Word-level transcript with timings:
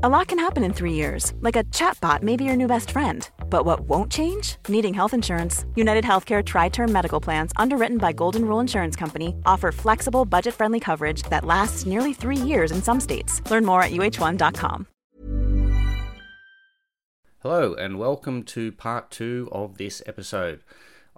A 0.00 0.08
lot 0.08 0.28
can 0.28 0.38
happen 0.38 0.62
in 0.62 0.72
three 0.72 0.92
years, 0.92 1.32
like 1.40 1.56
a 1.56 1.64
chatbot 1.74 2.22
may 2.22 2.36
be 2.36 2.44
your 2.44 2.54
new 2.54 2.68
best 2.68 2.92
friend. 2.92 3.28
But 3.50 3.64
what 3.64 3.80
won't 3.80 4.12
change? 4.12 4.54
Needing 4.68 4.94
health 4.94 5.12
insurance. 5.12 5.64
United 5.74 6.04
Healthcare 6.04 6.40
Tri 6.44 6.68
Term 6.68 6.92
Medical 6.92 7.20
Plans, 7.20 7.50
underwritten 7.56 7.98
by 7.98 8.12
Golden 8.12 8.44
Rule 8.44 8.60
Insurance 8.60 8.94
Company, 8.94 9.34
offer 9.44 9.72
flexible, 9.72 10.24
budget 10.24 10.54
friendly 10.54 10.78
coverage 10.78 11.24
that 11.30 11.44
lasts 11.44 11.84
nearly 11.84 12.14
three 12.14 12.36
years 12.36 12.70
in 12.70 12.80
some 12.80 13.00
states. 13.00 13.42
Learn 13.50 13.64
more 13.64 13.82
at 13.82 13.90
uh1.com. 13.90 14.86
Hello, 17.42 17.74
and 17.74 17.98
welcome 17.98 18.44
to 18.44 18.70
part 18.70 19.10
two 19.10 19.48
of 19.50 19.78
this 19.78 20.00
episode. 20.06 20.60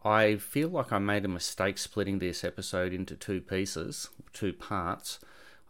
I 0.02 0.36
feel 0.36 0.70
like 0.70 0.90
I 0.90 0.98
made 0.98 1.26
a 1.26 1.28
mistake 1.28 1.76
splitting 1.76 2.18
this 2.18 2.44
episode 2.44 2.94
into 2.94 3.14
two 3.14 3.42
pieces, 3.42 4.08
two 4.32 4.54
parts. 4.54 5.18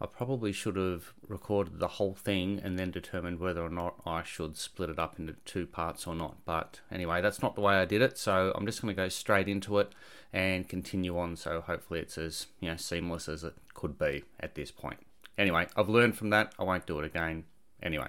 I 0.01 0.07
probably 0.07 0.51
should 0.51 0.77
have 0.77 1.13
recorded 1.27 1.77
the 1.77 1.87
whole 1.87 2.15
thing 2.15 2.59
and 2.63 2.79
then 2.79 2.89
determined 2.89 3.39
whether 3.39 3.61
or 3.61 3.69
not 3.69 4.01
I 4.03 4.23
should 4.23 4.57
split 4.57 4.89
it 4.89 4.97
up 4.97 5.19
into 5.19 5.33
two 5.45 5.67
parts 5.67 6.07
or 6.07 6.15
not. 6.15 6.43
But 6.43 6.79
anyway, 6.91 7.21
that's 7.21 7.43
not 7.43 7.53
the 7.53 7.61
way 7.61 7.75
I 7.75 7.85
did 7.85 8.01
it, 8.01 8.17
so 8.17 8.51
I'm 8.55 8.65
just 8.65 8.81
going 8.81 8.95
to 8.95 8.99
go 8.99 9.09
straight 9.09 9.47
into 9.47 9.77
it 9.77 9.93
and 10.33 10.67
continue 10.67 11.19
on. 11.19 11.35
So 11.35 11.61
hopefully 11.61 11.99
it's 11.99 12.17
as 12.17 12.47
you 12.59 12.69
know 12.69 12.77
seamless 12.77 13.29
as 13.29 13.43
it 13.43 13.53
could 13.75 13.99
be 13.99 14.23
at 14.39 14.55
this 14.55 14.71
point. 14.71 14.97
Anyway, 15.37 15.67
I've 15.75 15.89
learned 15.89 16.17
from 16.17 16.31
that. 16.31 16.53
I 16.57 16.63
won't 16.63 16.87
do 16.87 16.99
it 16.99 17.05
again. 17.05 17.43
Anyway, 17.83 18.07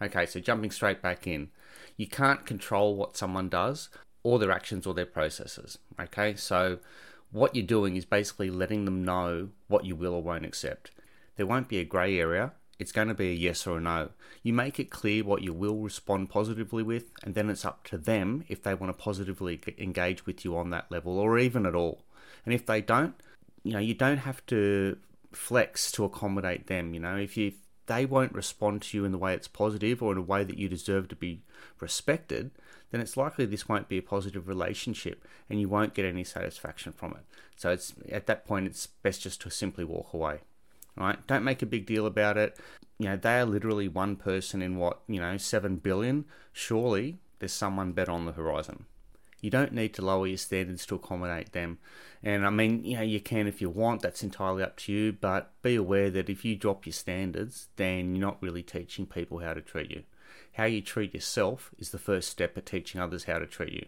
okay, 0.00 0.26
so 0.26 0.38
jumping 0.38 0.70
straight 0.70 1.02
back 1.02 1.26
in, 1.26 1.48
you 1.96 2.06
can't 2.06 2.46
control 2.46 2.94
what 2.94 3.16
someone 3.16 3.48
does 3.48 3.88
or 4.22 4.38
their 4.38 4.52
actions 4.52 4.86
or 4.86 4.94
their 4.94 5.06
processes. 5.06 5.78
Okay, 6.00 6.36
so 6.36 6.78
what 7.32 7.56
you're 7.56 7.66
doing 7.66 7.96
is 7.96 8.04
basically 8.04 8.50
letting 8.50 8.84
them 8.84 9.04
know 9.04 9.48
what 9.66 9.84
you 9.84 9.96
will 9.96 10.14
or 10.14 10.22
won't 10.22 10.46
accept. 10.46 10.92
There 11.40 11.46
won't 11.46 11.68
be 11.68 11.78
a 11.78 11.84
grey 11.84 12.20
area. 12.20 12.52
It's 12.78 12.92
going 12.92 13.08
to 13.08 13.14
be 13.14 13.30
a 13.30 13.32
yes 13.34 13.66
or 13.66 13.78
a 13.78 13.80
no. 13.80 14.10
You 14.42 14.52
make 14.52 14.78
it 14.78 14.90
clear 14.90 15.24
what 15.24 15.40
you 15.40 15.54
will 15.54 15.78
respond 15.78 16.28
positively 16.28 16.82
with, 16.82 17.12
and 17.24 17.34
then 17.34 17.48
it's 17.48 17.64
up 17.64 17.82
to 17.84 17.96
them 17.96 18.44
if 18.48 18.62
they 18.62 18.74
want 18.74 18.90
to 18.90 19.02
positively 19.02 19.58
engage 19.78 20.26
with 20.26 20.44
you 20.44 20.54
on 20.54 20.68
that 20.68 20.92
level 20.92 21.18
or 21.18 21.38
even 21.38 21.64
at 21.64 21.74
all. 21.74 22.04
And 22.44 22.52
if 22.52 22.66
they 22.66 22.82
don't, 22.82 23.14
you 23.64 23.72
know, 23.72 23.78
you 23.78 23.94
don't 23.94 24.18
have 24.18 24.44
to 24.48 24.98
flex 25.32 25.90
to 25.92 26.04
accommodate 26.04 26.66
them. 26.66 26.92
You 26.92 27.00
know, 27.00 27.16
if 27.16 27.38
you 27.38 27.46
if 27.46 27.54
they 27.86 28.04
won't 28.04 28.34
respond 28.34 28.82
to 28.82 28.98
you 28.98 29.06
in 29.06 29.12
the 29.12 29.16
way 29.16 29.32
it's 29.32 29.48
positive 29.48 30.02
or 30.02 30.12
in 30.12 30.18
a 30.18 30.22
way 30.22 30.44
that 30.44 30.58
you 30.58 30.68
deserve 30.68 31.08
to 31.08 31.16
be 31.16 31.40
respected, 31.80 32.50
then 32.90 33.00
it's 33.00 33.16
likely 33.16 33.46
this 33.46 33.66
won't 33.66 33.88
be 33.88 33.96
a 33.96 34.02
positive 34.02 34.46
relationship 34.46 35.26
and 35.48 35.58
you 35.58 35.70
won't 35.70 35.94
get 35.94 36.04
any 36.04 36.22
satisfaction 36.22 36.92
from 36.92 37.12
it. 37.12 37.24
So 37.56 37.70
it's 37.70 37.94
at 38.12 38.26
that 38.26 38.46
point 38.46 38.66
it's 38.66 38.86
best 38.86 39.22
just 39.22 39.40
to 39.40 39.50
simply 39.50 39.84
walk 39.84 40.12
away 40.12 40.40
right? 40.96 41.24
Don't 41.26 41.44
make 41.44 41.62
a 41.62 41.66
big 41.66 41.86
deal 41.86 42.06
about 42.06 42.36
it. 42.36 42.58
You 42.98 43.06
know, 43.06 43.16
they 43.16 43.38
are 43.38 43.46
literally 43.46 43.88
one 43.88 44.16
person 44.16 44.62
in 44.62 44.76
what, 44.76 45.00
you 45.06 45.20
know, 45.20 45.36
7 45.36 45.76
billion. 45.76 46.26
Surely 46.52 47.18
there's 47.38 47.52
someone 47.52 47.92
better 47.92 48.12
on 48.12 48.26
the 48.26 48.32
horizon. 48.32 48.84
You 49.40 49.50
don't 49.50 49.72
need 49.72 49.94
to 49.94 50.04
lower 50.04 50.26
your 50.26 50.36
standards 50.36 50.84
to 50.86 50.96
accommodate 50.96 51.52
them. 51.52 51.78
And 52.22 52.46
I 52.46 52.50
mean, 52.50 52.84
you 52.84 52.96
know, 52.96 53.02
you 53.02 53.20
can 53.20 53.46
if 53.46 53.62
you 53.62 53.70
want, 53.70 54.02
that's 54.02 54.22
entirely 54.22 54.62
up 54.62 54.76
to 54.80 54.92
you, 54.92 55.12
but 55.12 55.50
be 55.62 55.76
aware 55.76 56.10
that 56.10 56.28
if 56.28 56.44
you 56.44 56.56
drop 56.56 56.84
your 56.84 56.92
standards, 56.92 57.68
then 57.76 58.14
you're 58.14 58.26
not 58.26 58.42
really 58.42 58.62
teaching 58.62 59.06
people 59.06 59.38
how 59.38 59.54
to 59.54 59.62
treat 59.62 59.90
you. 59.90 60.02
How 60.52 60.64
you 60.64 60.82
treat 60.82 61.14
yourself 61.14 61.70
is 61.78 61.90
the 61.90 61.98
first 61.98 62.28
step 62.28 62.58
at 62.58 62.66
teaching 62.66 63.00
others 63.00 63.24
how 63.24 63.38
to 63.38 63.46
treat 63.46 63.72
you. 63.72 63.86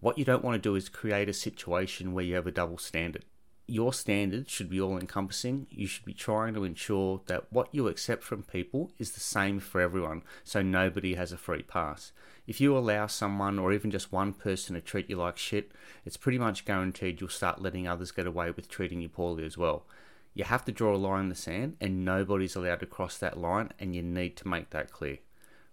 What 0.00 0.18
you 0.18 0.24
don't 0.24 0.44
want 0.44 0.60
to 0.60 0.68
do 0.68 0.74
is 0.74 0.88
create 0.88 1.28
a 1.28 1.32
situation 1.32 2.12
where 2.12 2.24
you 2.24 2.34
have 2.34 2.46
a 2.46 2.52
double 2.52 2.78
standard 2.78 3.24
your 3.68 3.92
standards 3.92 4.50
should 4.50 4.70
be 4.70 4.80
all 4.80 4.98
encompassing. 4.98 5.66
You 5.70 5.86
should 5.86 6.06
be 6.06 6.14
trying 6.14 6.54
to 6.54 6.64
ensure 6.64 7.20
that 7.26 7.52
what 7.52 7.68
you 7.70 7.86
accept 7.86 8.22
from 8.22 8.42
people 8.42 8.90
is 8.98 9.12
the 9.12 9.20
same 9.20 9.60
for 9.60 9.80
everyone, 9.80 10.22
so 10.42 10.62
nobody 10.62 11.14
has 11.14 11.32
a 11.32 11.36
free 11.36 11.62
pass. 11.62 12.12
If 12.46 12.62
you 12.62 12.76
allow 12.76 13.06
someone 13.06 13.58
or 13.58 13.72
even 13.74 13.90
just 13.90 14.10
one 14.10 14.32
person 14.32 14.74
to 14.74 14.80
treat 14.80 15.10
you 15.10 15.16
like 15.16 15.36
shit, 15.36 15.70
it's 16.06 16.16
pretty 16.16 16.38
much 16.38 16.64
guaranteed 16.64 17.20
you'll 17.20 17.28
start 17.28 17.60
letting 17.60 17.86
others 17.86 18.10
get 18.10 18.26
away 18.26 18.50
with 18.50 18.70
treating 18.70 19.02
you 19.02 19.10
poorly 19.10 19.44
as 19.44 19.58
well. 19.58 19.84
You 20.32 20.44
have 20.44 20.64
to 20.64 20.72
draw 20.72 20.94
a 20.94 20.96
line 20.96 21.24
in 21.24 21.28
the 21.28 21.34
sand, 21.34 21.76
and 21.78 22.06
nobody's 22.06 22.56
allowed 22.56 22.80
to 22.80 22.86
cross 22.86 23.18
that 23.18 23.38
line, 23.38 23.72
and 23.78 23.94
you 23.94 24.02
need 24.02 24.36
to 24.38 24.48
make 24.48 24.70
that 24.70 24.90
clear 24.90 25.18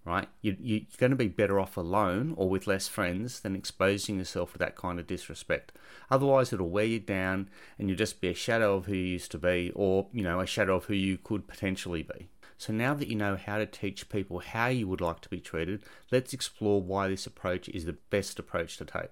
right? 0.06 0.30
You, 0.42 0.56
you're 0.60 0.82
going 0.98 1.10
to 1.10 1.16
be 1.16 1.28
better 1.28 1.60
off 1.60 1.78
alone 1.78 2.34
or 2.38 2.48
with 2.48 2.68
less 2.68 2.88
friends 2.88 3.40
than 3.40 3.56
exposing 3.56 4.20
yourself 4.20 4.54
to 4.54 4.60
that 4.60 4.76
kind 4.76 5.00
of 5.00 5.08
disrespect. 5.08 5.72
Otherwise, 6.12 6.54
it'll 6.54 6.70
wear 6.70 6.86
you 6.86 7.00
down 7.00 7.50
and 7.80 7.90
you'll 7.90 7.98
just 7.98 8.22
be 8.22 8.28
a 8.30 8.36
shadow 8.36 8.76
of 8.76 8.86
who 8.86 8.94
you 8.94 9.04
used 9.04 9.32
to 9.32 9.40
be 9.40 9.72
or, 9.76 10.08
you 10.14 10.24
know, 10.24 10.40
a 10.40 10.46
shadow 10.46 10.76
of 10.76 10.86
who 10.86 10.94
you 10.94 11.18
could 11.18 11.48
potentially 11.48 12.04
be. 12.04 12.30
So 12.58 12.72
now 12.72 12.94
that 12.94 13.10
you 13.10 13.16
know 13.16 13.36
how 13.36 13.58
to 13.58 13.66
teach 13.66 14.08
people 14.08 14.40
how 14.40 14.68
you 14.68 14.88
would 14.88 15.02
like 15.02 15.22
to 15.22 15.30
be 15.30 15.40
treated, 15.40 15.84
let's 16.12 16.34
explore 16.34 16.82
why 16.82 17.08
this 17.08 17.26
approach 17.26 17.68
is 17.70 17.86
the 17.86 17.98
best 18.10 18.40
approach 18.40 18.78
to 18.78 18.86
take. 18.86 19.10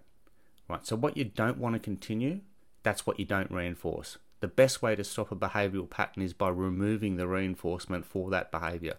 Right, 0.70 0.86
so 0.88 0.96
what 0.96 1.18
you 1.18 1.26
don't 1.26 1.58
want 1.58 1.74
to 1.74 1.80
continue, 1.80 2.40
that's 2.84 3.06
what 3.06 3.20
you 3.20 3.26
don't 3.26 3.52
reinforce. 3.52 4.18
The 4.40 4.48
best 4.48 4.82
way 4.82 4.96
to 4.96 5.04
stop 5.04 5.32
a 5.32 5.36
behavioural 5.36 5.90
pattern 5.90 6.24
is 6.24 6.34
by 6.34 6.50
removing 6.50 7.18
the 7.18 7.28
reinforcement 7.28 8.06
for 8.06 8.30
that 8.30 8.52
behaviour. 8.52 8.96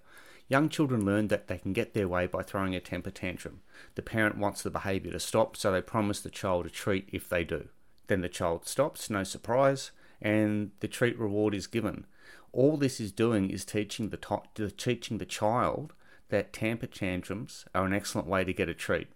Young 0.48 0.68
children 0.68 1.04
learn 1.04 1.28
that 1.28 1.48
they 1.48 1.58
can 1.58 1.72
get 1.72 1.94
their 1.94 2.08
way 2.08 2.26
by 2.26 2.42
throwing 2.42 2.74
a 2.74 2.80
temper 2.80 3.10
tantrum. 3.10 3.60
The 3.94 4.02
parent 4.02 4.36
wants 4.36 4.62
the 4.62 4.70
behaviour 4.70 5.12
to 5.12 5.20
stop, 5.20 5.56
so 5.56 5.72
they 5.72 5.80
promise 5.80 6.20
the 6.20 6.30
child 6.30 6.66
a 6.66 6.70
treat 6.70 7.08
if 7.12 7.28
they 7.28 7.44
do. 7.44 7.68
Then 8.08 8.20
the 8.20 8.28
child 8.28 8.66
stops, 8.66 9.08
no 9.08 9.24
surprise, 9.24 9.90
and 10.20 10.72
the 10.80 10.88
treat 10.88 11.18
reward 11.18 11.54
is 11.54 11.66
given. 11.66 12.06
All 12.52 12.76
this 12.76 13.00
is 13.00 13.10
doing 13.10 13.50
is 13.50 13.64
teaching 13.64 14.10
the, 14.10 14.18
to- 14.18 14.70
teaching 14.70 15.18
the 15.18 15.26
child 15.26 15.94
that 16.28 16.52
temper 16.52 16.86
tantrums 16.86 17.64
are 17.74 17.86
an 17.86 17.94
excellent 17.94 18.28
way 18.28 18.44
to 18.44 18.52
get 18.52 18.68
a 18.68 18.74
treat. 18.74 19.08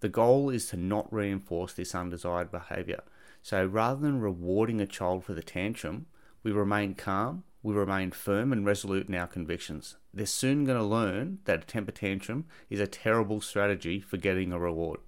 The 0.00 0.08
goal 0.08 0.50
is 0.50 0.66
to 0.70 0.76
not 0.76 1.12
reinforce 1.12 1.74
this 1.74 1.94
undesired 1.94 2.50
behaviour. 2.50 3.02
So 3.42 3.64
rather 3.64 4.00
than 4.00 4.20
rewarding 4.20 4.80
a 4.80 4.86
child 4.86 5.24
for 5.24 5.34
the 5.34 5.42
tantrum, 5.42 6.06
we 6.42 6.50
remain 6.50 6.94
calm, 6.94 7.44
we 7.62 7.74
remain 7.74 8.10
firm 8.10 8.52
and 8.52 8.66
resolute 8.66 9.08
in 9.08 9.14
our 9.14 9.26
convictions. 9.26 9.96
They're 10.12 10.26
soon 10.26 10.64
going 10.64 10.78
to 10.78 10.84
learn 10.84 11.38
that 11.44 11.62
a 11.62 11.66
temper 11.66 11.92
tantrum 11.92 12.46
is 12.68 12.80
a 12.80 12.86
terrible 12.86 13.40
strategy 13.40 14.00
for 14.00 14.16
getting 14.16 14.52
a 14.52 14.58
reward. 14.58 15.00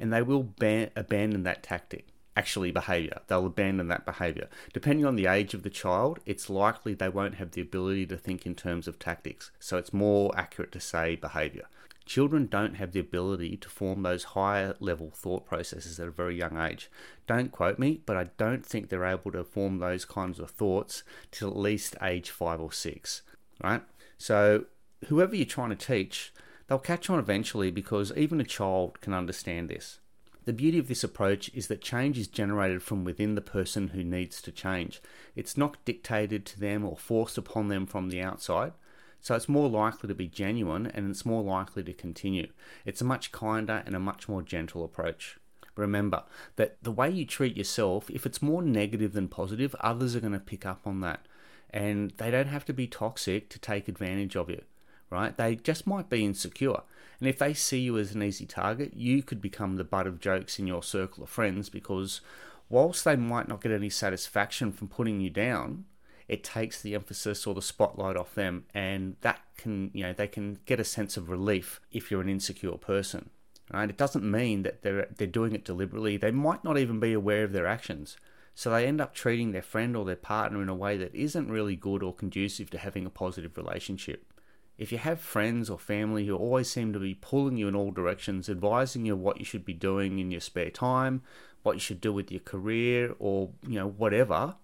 And 0.00 0.12
they 0.12 0.22
will 0.22 0.42
ban- 0.42 0.90
abandon 0.96 1.42
that 1.42 1.62
tactic, 1.62 2.08
actually, 2.36 2.70
behaviour. 2.70 3.20
They'll 3.26 3.46
abandon 3.46 3.88
that 3.88 4.06
behaviour. 4.06 4.48
Depending 4.72 5.04
on 5.04 5.16
the 5.16 5.26
age 5.26 5.54
of 5.54 5.64
the 5.64 5.70
child, 5.70 6.20
it's 6.24 6.48
likely 6.48 6.94
they 6.94 7.08
won't 7.08 7.34
have 7.34 7.50
the 7.50 7.60
ability 7.60 8.06
to 8.06 8.16
think 8.16 8.46
in 8.46 8.54
terms 8.54 8.88
of 8.88 8.98
tactics. 8.98 9.50
So 9.58 9.76
it's 9.76 9.92
more 9.92 10.32
accurate 10.36 10.72
to 10.72 10.80
say 10.80 11.16
behaviour. 11.16 11.66
Children 12.08 12.46
don't 12.46 12.76
have 12.76 12.92
the 12.92 13.00
ability 13.00 13.58
to 13.58 13.68
form 13.68 14.02
those 14.02 14.24
higher 14.24 14.74
level 14.80 15.10
thought 15.14 15.44
processes 15.44 16.00
at 16.00 16.08
a 16.08 16.10
very 16.10 16.34
young 16.38 16.56
age. 16.56 16.90
Don't 17.26 17.52
quote 17.52 17.78
me, 17.78 18.00
but 18.06 18.16
I 18.16 18.30
don't 18.38 18.64
think 18.64 18.88
they're 18.88 19.04
able 19.04 19.30
to 19.32 19.44
form 19.44 19.76
those 19.76 20.06
kinds 20.06 20.38
of 20.38 20.50
thoughts 20.50 21.02
till 21.30 21.50
at 21.50 21.58
least 21.58 21.96
age 22.00 22.30
five 22.30 22.62
or 22.62 22.72
six, 22.72 23.20
right? 23.62 23.82
So, 24.16 24.64
whoever 25.08 25.36
you're 25.36 25.44
trying 25.44 25.68
to 25.68 25.76
teach, 25.76 26.32
they'll 26.66 26.78
catch 26.78 27.10
on 27.10 27.18
eventually 27.18 27.70
because 27.70 28.10
even 28.16 28.40
a 28.40 28.44
child 28.44 29.02
can 29.02 29.12
understand 29.12 29.68
this. 29.68 30.00
The 30.46 30.54
beauty 30.54 30.78
of 30.78 30.88
this 30.88 31.04
approach 31.04 31.50
is 31.52 31.66
that 31.66 31.82
change 31.82 32.18
is 32.18 32.26
generated 32.26 32.82
from 32.82 33.04
within 33.04 33.34
the 33.34 33.42
person 33.42 33.88
who 33.88 34.02
needs 34.02 34.40
to 34.40 34.50
change. 34.50 35.02
It's 35.36 35.58
not 35.58 35.84
dictated 35.84 36.46
to 36.46 36.58
them 36.58 36.86
or 36.86 36.96
forced 36.96 37.36
upon 37.36 37.68
them 37.68 37.84
from 37.84 38.08
the 38.08 38.22
outside. 38.22 38.72
So 39.20 39.34
it's 39.34 39.48
more 39.48 39.68
likely 39.68 40.08
to 40.08 40.14
be 40.14 40.28
genuine 40.28 40.86
and 40.86 41.10
it's 41.10 41.26
more 41.26 41.42
likely 41.42 41.82
to 41.84 41.92
continue. 41.92 42.48
It's 42.84 43.00
a 43.00 43.04
much 43.04 43.32
kinder 43.32 43.82
and 43.84 43.94
a 43.94 44.00
much 44.00 44.28
more 44.28 44.42
gentle 44.42 44.84
approach. 44.84 45.38
Remember 45.76 46.24
that 46.56 46.76
the 46.82 46.90
way 46.90 47.08
you 47.08 47.24
treat 47.24 47.56
yourself, 47.56 48.10
if 48.10 48.26
it's 48.26 48.42
more 48.42 48.62
negative 48.62 49.12
than 49.12 49.28
positive, 49.28 49.76
others 49.80 50.16
are 50.16 50.20
going 50.20 50.32
to 50.32 50.40
pick 50.40 50.66
up 50.66 50.86
on 50.86 51.00
that. 51.00 51.26
And 51.70 52.12
they 52.16 52.30
don't 52.30 52.48
have 52.48 52.64
to 52.66 52.72
be 52.72 52.86
toxic 52.86 53.48
to 53.50 53.58
take 53.58 53.88
advantage 53.88 54.34
of 54.36 54.48
you, 54.48 54.62
right? 55.10 55.36
They 55.36 55.56
just 55.56 55.86
might 55.86 56.08
be 56.08 56.24
insecure. 56.24 56.80
And 57.20 57.28
if 57.28 57.38
they 57.38 57.54
see 57.54 57.80
you 57.80 57.98
as 57.98 58.14
an 58.14 58.22
easy 58.22 58.46
target, 58.46 58.94
you 58.94 59.22
could 59.22 59.40
become 59.40 59.76
the 59.76 59.84
butt 59.84 60.06
of 60.06 60.20
jokes 60.20 60.58
in 60.58 60.66
your 60.66 60.82
circle 60.82 61.24
of 61.24 61.30
friends 61.30 61.68
because 61.68 62.20
whilst 62.68 63.04
they 63.04 63.16
might 63.16 63.48
not 63.48 63.62
get 63.62 63.72
any 63.72 63.90
satisfaction 63.90 64.72
from 64.72 64.88
putting 64.88 65.20
you 65.20 65.30
down, 65.30 65.84
it 66.28 66.44
takes 66.44 66.82
the 66.82 66.94
emphasis 66.94 67.46
or 67.46 67.54
the 67.54 67.62
spotlight 67.62 68.16
off 68.16 68.34
them, 68.34 68.64
and 68.74 69.16
that 69.22 69.40
can, 69.56 69.90
you 69.94 70.02
know, 70.02 70.12
they 70.12 70.28
can 70.28 70.58
get 70.66 70.78
a 70.78 70.84
sense 70.84 71.16
of 71.16 71.30
relief 71.30 71.80
if 71.90 72.10
you're 72.10 72.20
an 72.20 72.28
insecure 72.28 72.72
person. 72.72 73.30
Right? 73.72 73.90
It 73.90 73.98
doesn't 73.98 74.30
mean 74.30 74.62
that 74.62 74.82
they're 74.82 75.08
they're 75.16 75.26
doing 75.26 75.54
it 75.54 75.64
deliberately. 75.64 76.16
They 76.16 76.30
might 76.30 76.64
not 76.64 76.78
even 76.78 77.00
be 77.00 77.12
aware 77.12 77.44
of 77.44 77.52
their 77.52 77.66
actions. 77.66 78.16
So 78.54 78.70
they 78.70 78.86
end 78.86 79.00
up 79.00 79.14
treating 79.14 79.52
their 79.52 79.62
friend 79.62 79.94
or 79.96 80.04
their 80.04 80.16
partner 80.16 80.60
in 80.62 80.68
a 80.68 80.74
way 80.74 80.96
that 80.96 81.14
isn't 81.14 81.50
really 81.50 81.76
good 81.76 82.02
or 82.02 82.12
conducive 82.12 82.70
to 82.70 82.78
having 82.78 83.06
a 83.06 83.10
positive 83.10 83.56
relationship. 83.56 84.32
If 84.76 84.90
you 84.90 84.98
have 84.98 85.20
friends 85.20 85.70
or 85.70 85.78
family 85.78 86.26
who 86.26 86.36
always 86.36 86.70
seem 86.70 86.92
to 86.92 86.98
be 86.98 87.14
pulling 87.14 87.56
you 87.56 87.68
in 87.68 87.76
all 87.76 87.90
directions, 87.90 88.48
advising 88.48 89.04
you 89.04 89.16
what 89.16 89.38
you 89.38 89.44
should 89.44 89.64
be 89.64 89.74
doing 89.74 90.18
in 90.18 90.30
your 90.30 90.40
spare 90.40 90.70
time, 90.70 91.22
what 91.62 91.74
you 91.74 91.80
should 91.80 92.00
do 92.00 92.12
with 92.12 92.32
your 92.32 92.40
career, 92.40 93.14
or 93.18 93.50
you 93.66 93.76
know 93.76 93.88
whatever, 93.88 94.56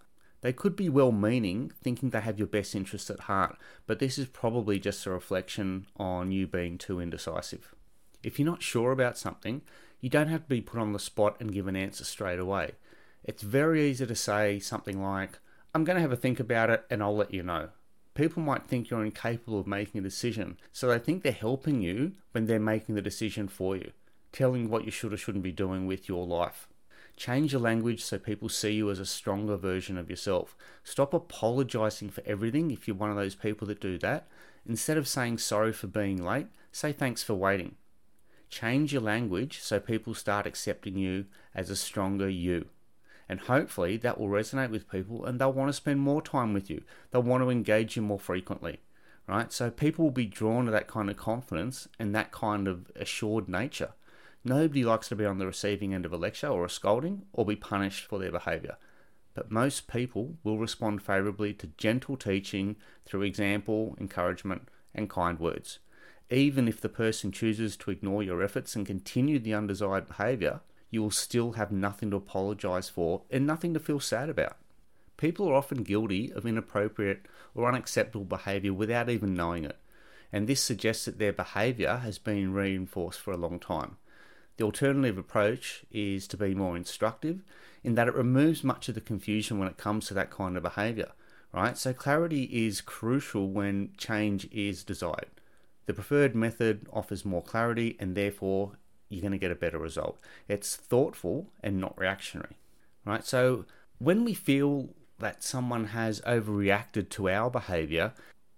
they 0.45 0.53
could 0.53 0.77
be 0.77 0.91
well 0.91 1.11
meaning, 1.11 1.73
thinking 1.83 2.11
they 2.11 2.21
have 2.21 2.39
your 2.39 2.47
best 2.47 2.75
interests 2.75 3.09
at 3.09 3.21
heart, 3.21 3.57
but 3.87 3.99
this 3.99 4.19
is 4.19 4.27
probably 4.27 4.79
just 4.79 5.07
a 5.07 5.11
reflection 5.11 5.87
on 5.97 6.33
you 6.33 6.47
being 6.47 6.77
too 6.77 7.01
indecisive. 7.01 7.75
If 8.23 8.39
you're 8.39 8.45
not 8.45 8.63
sure 8.63 8.93
about 8.93 9.17
something, 9.17 9.63
you 10.03 10.11
don't 10.11 10.29
have 10.29 10.43
to 10.43 10.49
be 10.51 10.61
put 10.61 10.81
on 10.81 10.93
the 10.93 10.99
spot 10.99 11.39
and 11.41 11.51
give 11.51 11.67
an 11.67 11.77
answer 11.77 12.05
straight 12.05 12.39
away. 12.39 12.73
It's 13.25 13.43
very 13.43 13.89
easy 13.89 14.05
to 14.05 14.15
say 14.15 14.59
something 14.59 15.03
like, 15.03 15.39
I'm 15.75 15.83
going 15.83 15.97
to 15.97 16.03
have 16.03 16.13
a 16.13 16.17
think 16.17 16.39
about 16.39 16.69
it 16.69 16.85
and 16.91 17.03
I'll 17.03 17.17
let 17.17 17.33
you 17.33 17.43
know. 17.43 17.71
People 18.13 18.43
might 18.43 18.67
think 18.67 18.91
you're 18.91 19.03
incapable 19.03 19.59
of 19.59 19.67
making 19.67 20.01
a 20.01 20.05
decision, 20.05 20.59
so 20.73 20.89
they 20.89 20.99
think 20.99 21.23
they're 21.23 21.33
helping 21.33 21.81
you 21.81 22.13
when 22.33 22.45
they're 22.45 22.61
making 22.61 22.97
the 22.97 23.01
decision 23.01 23.49
for 23.49 23.77
you, 23.77 23.93
telling 24.31 24.69
what 24.69 24.85
you 24.85 24.91
should 24.91 25.15
or 25.15 25.17
shouldn't 25.17 25.43
be 25.43 25.53
doing 25.53 25.87
with 25.87 26.07
your 26.07 26.27
life. 26.27 26.69
Change 27.17 27.53
your 27.53 27.61
language 27.61 28.03
so 28.03 28.19
people 28.19 28.49
see 28.49 28.73
you 28.73 28.91
as 28.91 28.99
a 28.99 29.07
stronger 29.07 29.57
version 29.57 29.97
of 29.97 30.11
yourself. 30.11 30.57
Stop 30.83 31.15
apologizing 31.15 32.11
for 32.11 32.23
everything 32.27 32.71
if 32.71 32.89
you're 32.89 32.97
one 32.97 33.11
of 33.11 33.17
those 33.17 33.37
people 33.37 33.69
that 33.69 33.81
do 33.81 33.99
that. 33.99 34.27
Instead 34.67 34.97
of 34.97 35.07
saying 35.07 35.39
sorry 35.39 35.73
for 35.73 35.87
being 35.87 36.23
late, 36.23 36.49
say 36.73 36.93
thanks 36.93 37.23
for 37.23 37.35
waiting. 37.35 37.77
Change 38.49 38.93
your 38.93 39.03
language 39.03 39.61
so 39.61 39.79
people 39.79 40.15
start 40.15 40.47
accepting 40.47 40.97
you 40.97 41.27
as 41.55 41.71
a 41.71 41.77
stronger 41.77 42.29
you. 42.29 42.67
And 43.29 43.41
hopefully 43.41 43.97
that 43.99 44.19
will 44.19 44.29
resonate 44.29 44.71
with 44.71 44.91
people 44.91 45.25
and 45.25 45.41
they'll 45.41 45.53
want 45.53 45.69
to 45.69 45.73
spend 45.73 46.01
more 46.01 46.23
time 46.23 46.53
with 46.53 46.69
you. 46.69 46.83
They'll 47.11 47.23
want 47.23 47.43
to 47.43 47.51
engage 47.51 47.97
you 47.97 48.03
more 48.03 48.19
frequently. 48.19 48.81
Right? 49.27 49.53
So 49.53 49.71
people 49.71 50.05
will 50.05 50.13
be 50.13 50.27
drawn 50.27 50.67
to 50.67 50.71
that 50.73 50.89
kind 50.89 51.09
of 51.09 51.17
confidence 51.17 51.89
and 51.99 52.15
that 52.15 52.33
kind 52.33 52.69
of 52.69 52.91
assured 52.95 53.49
nature. 53.49 53.93
Nobody 54.47 54.85
likes 54.85 55.09
to 55.09 55.17
be 55.17 55.25
on 55.25 55.39
the 55.39 55.47
receiving 55.47 55.95
end 55.95 56.05
of 56.05 56.13
a 56.13 56.19
lecture 56.19 56.49
or 56.49 56.67
a 56.67 56.71
scolding 56.71 57.23
or 57.33 57.47
be 57.47 57.57
punished 57.57 58.05
for 58.05 58.19
their 58.19 58.31
behaviour. 58.31 58.77
But 59.33 59.51
most 59.51 59.89
people 59.89 60.37
will 60.45 60.59
respond 60.59 61.03
favourably 61.03 61.55
to 61.55 61.71
gentle 61.79 62.19
teaching 62.19 62.77
through 63.07 63.23
example, 63.23 63.97
encouragement, 63.99 64.69
and 64.95 65.09
kind 65.09 65.41
words. 65.41 65.79
Even 66.31 66.69
if 66.69 66.81
the 66.81 66.91
person 66.91 67.33
chooses 67.33 67.77
to 67.79 67.91
ignore 67.91 68.23
your 68.23 68.43
efforts 68.43 68.77
and 68.77 68.87
continue 68.87 69.39
the 69.39 69.55
undesired 69.55 70.09
behaviour, 70.09 70.61
you 70.91 71.03
will 71.03 71.11
still 71.11 71.53
have 71.53 71.73
nothing 71.73 72.11
to 72.11 72.17
apologise 72.17 72.91
for 72.91 73.23
and 73.31 73.47
nothing 73.47 73.73
to 73.73 73.81
feel 73.81 73.99
sad 73.99 74.29
about. 74.29 74.57
People 75.17 75.49
are 75.49 75.55
often 75.55 75.83
guilty 75.83 76.31
of 76.33 76.47
inappropriate 76.47 77.27
or 77.55 77.67
unacceptable 77.67 78.25
behaviour 78.25 78.73
without 78.73 79.09
even 79.09 79.35
knowing 79.35 79.65
it, 79.65 79.79
and 80.33 80.47
this 80.47 80.63
suggests 80.63 81.07
that 81.07 81.19
their 81.19 81.33
behaviour 81.33 81.97
has 81.97 82.19
been 82.19 82.53
reinforced 82.53 83.21
for 83.21 83.33
a 83.33 83.39
long 83.39 83.59
time. 83.59 83.97
The 84.57 84.65
alternative 84.65 85.19
approach 85.19 85.85
is 85.91 86.29
to 86.29 86.37
be 86.37 86.55
more 86.55 86.77
instructive 86.77 87.43
in 87.83 87.95
that 87.97 88.09
it 88.09 88.15
removes 88.15 88.63
much 88.63 88.89
of 88.89 88.95
the 88.95 89.01
confusion 89.01 89.59
when 89.59 89.69
it 89.69 89.77
comes 89.77 90.07
to 90.07 90.15
that 90.15 90.31
kind 90.31 90.57
of 90.57 90.63
behavior, 90.63 91.13
right? 91.53 91.77
So 91.77 91.93
clarity 91.93 92.45
is 92.45 92.81
crucial 92.81 93.51
when 93.51 93.91
change 93.99 94.49
is 94.53 94.85
desired. 94.85 95.27
The 95.87 95.95
preferred 95.95 96.35
method 96.35 96.87
offers 96.93 97.25
more 97.25 97.43
clarity 97.43 97.97
and 97.99 98.15
therefore 98.15 98.73
you're 99.09 99.21
going 99.21 99.33
to 99.33 99.39
get 99.39 99.51
a 99.51 99.57
better 99.57 99.79
result. 99.79 100.19
It's 100.49 100.77
thoughtful 100.77 101.51
and 101.63 101.81
not 101.81 101.99
reactionary, 101.99 102.57
right? 103.05 103.25
So 103.25 103.67
when 103.99 104.25
we 104.25 104.35
feel 104.35 104.91
that 105.19 105.43
someone 105.43 105.87
has 105.89 106.21
overreacted 106.23 107.11
to 107.11 107.29
our 107.29 107.51
behavior, 107.51 108.13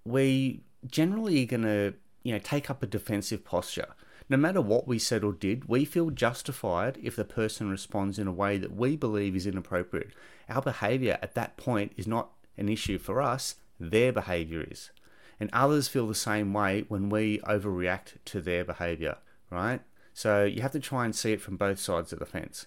we 0.04 0.60
generally 0.86 1.42
are 1.42 1.46
going 1.46 1.62
to, 1.62 1.94
you 2.22 2.32
know, 2.32 2.38
take 2.38 2.70
up 2.70 2.82
a 2.82 2.86
defensive 2.86 3.44
posture 3.44 3.88
no 4.28 4.36
matter 4.36 4.60
what 4.60 4.88
we 4.88 4.98
said 4.98 5.22
or 5.22 5.32
did, 5.32 5.68
we 5.68 5.84
feel 5.84 6.10
justified 6.10 6.98
if 7.02 7.14
the 7.14 7.24
person 7.24 7.70
responds 7.70 8.18
in 8.18 8.26
a 8.26 8.32
way 8.32 8.58
that 8.58 8.74
we 8.74 8.96
believe 8.96 9.36
is 9.36 9.46
inappropriate. 9.46 10.10
Our 10.48 10.62
behavior 10.62 11.18
at 11.22 11.34
that 11.34 11.56
point 11.56 11.92
is 11.96 12.06
not 12.06 12.30
an 12.56 12.68
issue 12.68 12.98
for 12.98 13.22
us, 13.22 13.56
their 13.78 14.12
behavior 14.12 14.66
is. 14.68 14.90
And 15.38 15.50
others 15.52 15.86
feel 15.86 16.08
the 16.08 16.14
same 16.14 16.52
way 16.52 16.86
when 16.88 17.08
we 17.08 17.38
overreact 17.40 18.14
to 18.26 18.40
their 18.40 18.64
behavior, 18.64 19.18
right? 19.50 19.82
So 20.12 20.44
you 20.44 20.62
have 20.62 20.72
to 20.72 20.80
try 20.80 21.04
and 21.04 21.14
see 21.14 21.32
it 21.32 21.42
from 21.42 21.56
both 21.56 21.78
sides 21.78 22.12
of 22.12 22.18
the 22.18 22.26
fence. 22.26 22.66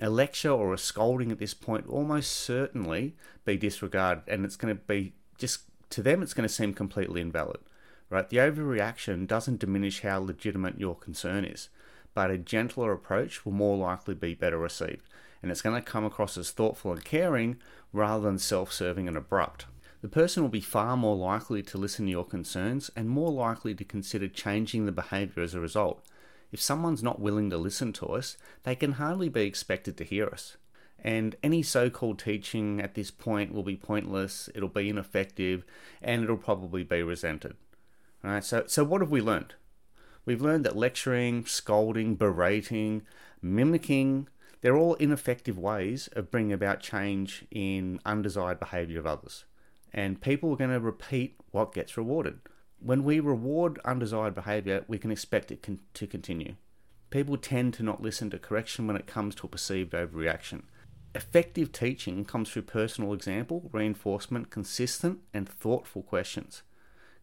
A 0.00 0.08
lecture 0.08 0.50
or 0.50 0.72
a 0.72 0.78
scolding 0.78 1.30
at 1.30 1.38
this 1.38 1.54
point 1.54 1.86
almost 1.86 2.32
certainly 2.32 3.14
be 3.44 3.56
disregarded, 3.56 4.24
and 4.28 4.44
it's 4.44 4.56
going 4.56 4.74
to 4.74 4.80
be 4.82 5.12
just 5.38 5.62
to 5.90 6.02
them, 6.02 6.22
it's 6.22 6.34
going 6.34 6.48
to 6.48 6.54
seem 6.54 6.72
completely 6.72 7.20
invalid 7.20 7.58
right? 8.10 8.28
The 8.28 8.38
overreaction 8.38 9.26
doesn't 9.26 9.60
diminish 9.60 10.02
how 10.02 10.20
legitimate 10.20 10.78
your 10.78 10.94
concern 10.94 11.44
is, 11.44 11.68
but 12.14 12.30
a 12.30 12.38
gentler 12.38 12.92
approach 12.92 13.44
will 13.44 13.52
more 13.52 13.76
likely 13.76 14.14
be 14.14 14.34
better 14.34 14.58
received, 14.58 15.08
and 15.42 15.50
it's 15.50 15.62
going 15.62 15.80
to 15.80 15.82
come 15.82 16.04
across 16.04 16.38
as 16.38 16.50
thoughtful 16.50 16.92
and 16.92 17.04
caring 17.04 17.56
rather 17.92 18.24
than 18.24 18.38
self 18.38 18.72
serving 18.72 19.08
and 19.08 19.16
abrupt. 19.16 19.66
The 20.04 20.08
person 20.08 20.42
will 20.42 20.50
be 20.50 20.60
far 20.60 20.98
more 20.98 21.16
likely 21.16 21.62
to 21.62 21.78
listen 21.78 22.04
to 22.04 22.10
your 22.10 22.26
concerns 22.26 22.90
and 22.94 23.08
more 23.08 23.32
likely 23.32 23.74
to 23.74 23.84
consider 23.84 24.28
changing 24.28 24.84
the 24.84 24.92
behaviour 24.92 25.42
as 25.42 25.54
a 25.54 25.60
result. 25.60 26.04
If 26.52 26.60
someone's 26.60 27.02
not 27.02 27.20
willing 27.20 27.48
to 27.50 27.56
listen 27.56 27.92
to 27.94 28.06
us, 28.08 28.36
they 28.64 28.76
can 28.76 28.92
hardly 28.92 29.30
be 29.30 29.42
expected 29.42 29.96
to 29.96 30.04
hear 30.04 30.28
us. 30.28 30.56
And 31.02 31.36
any 31.42 31.62
so 31.62 31.90
called 31.90 32.18
teaching 32.18 32.80
at 32.80 32.94
this 32.94 33.10
point 33.10 33.54
will 33.54 33.62
be 33.62 33.76
pointless, 33.76 34.48
it'll 34.54 34.68
be 34.68 34.88
ineffective, 34.88 35.64
and 36.02 36.22
it'll 36.22 36.36
probably 36.36 36.84
be 36.84 37.02
resented. 37.02 37.56
Right, 38.24 38.42
so, 38.42 38.64
so 38.66 38.84
what 38.84 39.02
have 39.02 39.10
we 39.10 39.20
learned? 39.20 39.54
We've 40.24 40.40
learned 40.40 40.64
that 40.64 40.74
lecturing, 40.74 41.44
scolding, 41.44 42.14
berating, 42.14 43.02
mimicking, 43.42 44.28
they're 44.62 44.78
all 44.78 44.94
ineffective 44.94 45.58
ways 45.58 46.08
of 46.14 46.30
bringing 46.30 46.54
about 46.54 46.80
change 46.80 47.44
in 47.50 48.00
undesired 48.06 48.58
behaviour 48.58 48.98
of 48.98 49.06
others. 49.06 49.44
And 49.92 50.22
people 50.22 50.50
are 50.54 50.56
going 50.56 50.70
to 50.70 50.80
repeat 50.80 51.36
what 51.50 51.74
gets 51.74 51.98
rewarded. 51.98 52.38
When 52.80 53.04
we 53.04 53.20
reward 53.20 53.78
undesired 53.84 54.34
behaviour, 54.34 54.86
we 54.88 54.96
can 54.96 55.10
expect 55.10 55.52
it 55.52 55.62
con- 55.62 55.80
to 55.92 56.06
continue. 56.06 56.54
People 57.10 57.36
tend 57.36 57.74
to 57.74 57.82
not 57.82 58.00
listen 58.00 58.30
to 58.30 58.38
correction 58.38 58.86
when 58.86 58.96
it 58.96 59.06
comes 59.06 59.34
to 59.34 59.46
a 59.46 59.50
perceived 59.50 59.92
overreaction. 59.92 60.62
Effective 61.14 61.72
teaching 61.72 62.24
comes 62.24 62.48
through 62.48 62.62
personal 62.62 63.12
example, 63.12 63.68
reinforcement, 63.70 64.48
consistent, 64.48 65.18
and 65.34 65.46
thoughtful 65.46 66.02
questions. 66.02 66.62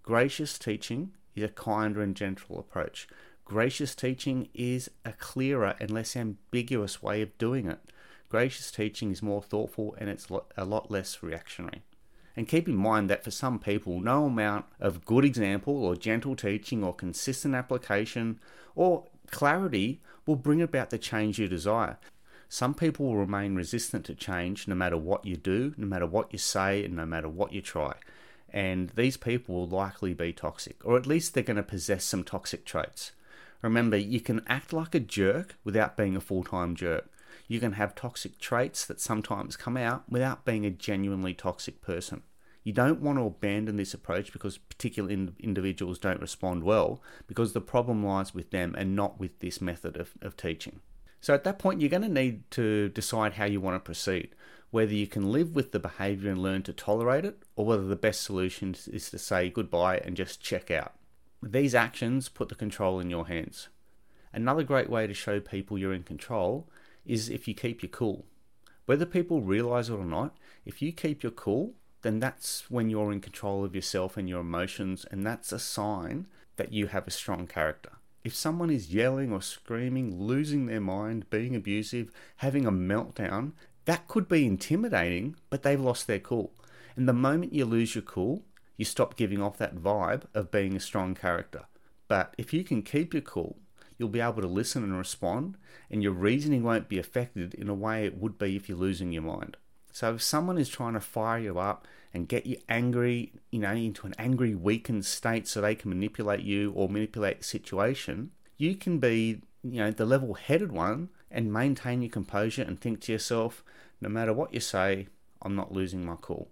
Gracious 0.03 0.57
teaching 0.57 1.11
is 1.35 1.43
a 1.43 1.47
kinder 1.47 2.01
and 2.01 2.15
gentler 2.15 2.59
approach. 2.59 3.07
Gracious 3.45 3.93
teaching 3.93 4.49
is 4.51 4.89
a 5.05 5.11
clearer 5.13 5.75
and 5.79 5.91
less 5.91 6.15
ambiguous 6.15 7.03
way 7.03 7.21
of 7.21 7.37
doing 7.37 7.67
it. 7.67 7.79
Gracious 8.27 8.71
teaching 8.71 9.11
is 9.11 9.21
more 9.21 9.43
thoughtful 9.43 9.95
and 9.99 10.09
it's 10.09 10.27
a 10.57 10.65
lot 10.65 10.89
less 10.89 11.21
reactionary. 11.21 11.83
And 12.35 12.47
keep 12.47 12.67
in 12.67 12.75
mind 12.75 13.11
that 13.11 13.23
for 13.23 13.29
some 13.29 13.59
people, 13.59 13.99
no 13.99 14.25
amount 14.25 14.65
of 14.79 15.05
good 15.05 15.23
example 15.23 15.85
or 15.85 15.95
gentle 15.95 16.35
teaching 16.35 16.83
or 16.83 16.95
consistent 16.95 17.53
application 17.53 18.39
or 18.73 19.05
clarity 19.29 20.01
will 20.25 20.35
bring 20.35 20.63
about 20.63 20.89
the 20.89 20.97
change 20.97 21.37
you 21.37 21.47
desire. 21.47 21.99
Some 22.49 22.73
people 22.73 23.05
will 23.05 23.17
remain 23.17 23.53
resistant 23.53 24.05
to 24.05 24.15
change 24.15 24.67
no 24.67 24.73
matter 24.73 24.97
what 24.97 25.25
you 25.25 25.35
do, 25.35 25.75
no 25.77 25.85
matter 25.85 26.07
what 26.07 26.33
you 26.33 26.39
say, 26.39 26.83
and 26.83 26.95
no 26.95 27.05
matter 27.05 27.29
what 27.29 27.53
you 27.53 27.61
try 27.61 27.93
and 28.51 28.89
these 28.91 29.17
people 29.17 29.55
will 29.55 29.67
likely 29.67 30.13
be 30.13 30.33
toxic, 30.33 30.77
or 30.83 30.97
at 30.97 31.07
least 31.07 31.33
they're 31.33 31.43
going 31.43 31.57
to 31.57 31.63
possess 31.63 32.03
some 32.03 32.23
toxic 32.23 32.65
traits. 32.65 33.11
Remember, 33.61 33.97
you 33.97 34.19
can 34.19 34.41
act 34.47 34.73
like 34.73 34.93
a 34.93 34.99
jerk 34.99 35.55
without 35.63 35.95
being 35.95 36.15
a 36.15 36.21
full 36.21 36.43
time 36.43 36.75
jerk. 36.75 37.09
You 37.47 37.59
can 37.59 37.73
have 37.73 37.95
toxic 37.95 38.39
traits 38.39 38.85
that 38.85 38.99
sometimes 38.99 39.57
come 39.57 39.77
out 39.77 40.03
without 40.09 40.45
being 40.45 40.65
a 40.65 40.71
genuinely 40.71 41.33
toxic 41.33 41.81
person. 41.81 42.23
You 42.63 42.73
don't 42.73 43.01
want 43.01 43.17
to 43.17 43.25
abandon 43.25 43.77
this 43.77 43.93
approach 43.93 44.31
because 44.31 44.57
particular 44.57 45.09
in- 45.09 45.35
individuals 45.39 45.97
don't 45.97 46.21
respond 46.21 46.63
well, 46.63 47.01
because 47.27 47.53
the 47.53 47.61
problem 47.61 48.05
lies 48.05 48.33
with 48.33 48.51
them 48.51 48.75
and 48.77 48.95
not 48.95 49.19
with 49.19 49.39
this 49.39 49.61
method 49.61 49.97
of, 49.97 50.11
of 50.21 50.37
teaching. 50.37 50.79
So 51.21 51.33
at 51.33 51.43
that 51.43 51.59
point, 51.59 51.81
you're 51.81 51.89
going 51.89 52.01
to 52.03 52.09
need 52.09 52.49
to 52.51 52.89
decide 52.89 53.33
how 53.33 53.45
you 53.45 53.61
want 53.61 53.75
to 53.75 53.79
proceed 53.79 54.29
whether 54.71 54.93
you 54.93 55.05
can 55.05 55.31
live 55.31 55.53
with 55.53 55.71
the 55.71 55.79
behavior 55.79 56.31
and 56.31 56.41
learn 56.41 56.63
to 56.63 56.73
tolerate 56.73 57.25
it, 57.25 57.43
or 57.55 57.65
whether 57.65 57.85
the 57.85 57.95
best 57.95 58.21
solution 58.21 58.75
is 58.91 59.09
to 59.11 59.19
say 59.19 59.49
goodbye 59.49 59.97
and 59.97 60.17
just 60.17 60.41
check 60.41 60.71
out. 60.71 60.93
These 61.43 61.75
actions 61.75 62.29
put 62.29 62.49
the 62.49 62.55
control 62.55 62.99
in 62.99 63.09
your 63.09 63.27
hands. 63.27 63.67
Another 64.33 64.63
great 64.63 64.89
way 64.89 65.07
to 65.07 65.13
show 65.13 65.39
people 65.39 65.77
you're 65.77 65.93
in 65.93 66.03
control 66.03 66.69
is 67.05 67.29
if 67.29 67.47
you 67.47 67.53
keep 67.53 67.83
your 67.83 67.89
cool. 67.89 68.25
Whether 68.85 69.05
people 69.05 69.41
realize 69.41 69.89
it 69.89 69.93
or 69.93 70.05
not, 70.05 70.37
if 70.65 70.81
you 70.81 70.91
keep 70.91 71.23
your 71.23 71.31
cool, 71.31 71.73
then 72.01 72.19
that's 72.19 72.69
when 72.69 72.89
you're 72.89 73.11
in 73.11 73.21
control 73.21 73.63
of 73.65 73.75
yourself 73.75 74.17
and 74.17 74.29
your 74.29 74.41
emotions, 74.41 75.05
and 75.11 75.25
that's 75.25 75.51
a 75.51 75.59
sign 75.59 76.27
that 76.55 76.71
you 76.71 76.87
have 76.87 77.07
a 77.07 77.11
strong 77.11 77.47
character. 77.47 77.91
If 78.23 78.35
someone 78.35 78.69
is 78.69 78.93
yelling 78.93 79.31
or 79.31 79.41
screaming, 79.41 80.19
losing 80.19 80.67
their 80.67 80.81
mind, 80.81 81.29
being 81.29 81.55
abusive, 81.55 82.11
having 82.37 82.65
a 82.65 82.71
meltdown, 82.71 83.53
that 83.91 84.07
could 84.07 84.29
be 84.29 84.45
intimidating, 84.45 85.35
but 85.49 85.63
they've 85.63 85.81
lost 85.81 86.07
their 86.07 86.17
cool. 86.17 86.53
And 86.95 87.09
the 87.09 87.13
moment 87.13 87.51
you 87.51 87.65
lose 87.65 87.93
your 87.93 88.01
cool, 88.01 88.45
you 88.77 88.85
stop 88.85 89.17
giving 89.17 89.41
off 89.41 89.57
that 89.57 89.75
vibe 89.75 90.23
of 90.33 90.49
being 90.49 90.77
a 90.77 90.79
strong 90.79 91.13
character. 91.13 91.65
But 92.07 92.33
if 92.37 92.53
you 92.53 92.63
can 92.63 92.83
keep 92.83 93.13
your 93.13 93.21
cool, 93.21 93.57
you'll 93.97 94.07
be 94.07 94.21
able 94.21 94.43
to 94.43 94.47
listen 94.47 94.85
and 94.85 94.97
respond, 94.97 95.57
and 95.89 96.01
your 96.01 96.13
reasoning 96.13 96.63
won't 96.63 96.87
be 96.87 96.99
affected 96.99 97.53
in 97.53 97.67
a 97.67 97.73
way 97.73 98.05
it 98.05 98.17
would 98.17 98.37
be 98.37 98.55
if 98.55 98.69
you're 98.69 98.77
losing 98.77 99.11
your 99.11 99.23
mind. 99.23 99.57
So 99.91 100.15
if 100.15 100.21
someone 100.21 100.57
is 100.57 100.69
trying 100.69 100.93
to 100.93 101.01
fire 101.01 101.39
you 101.39 101.59
up 101.59 101.85
and 102.13 102.29
get 102.29 102.45
you 102.45 102.59
angry, 102.69 103.33
you 103.51 103.59
know, 103.59 103.73
into 103.73 104.07
an 104.07 104.15
angry, 104.17 104.55
weakened 104.55 105.05
state 105.05 105.49
so 105.49 105.59
they 105.59 105.75
can 105.75 105.89
manipulate 105.89 106.43
you 106.43 106.71
or 106.77 106.87
manipulate 106.87 107.39
the 107.39 107.43
situation, 107.43 108.31
you 108.57 108.75
can 108.75 108.99
be, 108.99 109.41
you 109.63 109.79
know, 109.79 109.91
the 109.91 110.05
level 110.05 110.33
headed 110.33 110.71
one 110.71 111.09
and 111.29 111.53
maintain 111.53 112.01
your 112.01 112.11
composure 112.11 112.63
and 112.63 112.79
think 112.79 113.01
to 113.01 113.11
yourself, 113.11 113.63
no 113.99 114.09
matter 114.09 114.33
what 114.33 114.53
you 114.53 114.59
say, 114.59 115.07
I'm 115.41 115.55
not 115.55 115.71
losing 115.71 116.05
my 116.05 116.15
cool. 116.19 116.49